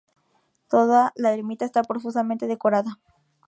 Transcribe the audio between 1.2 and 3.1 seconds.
Ermita está profusamente decorada.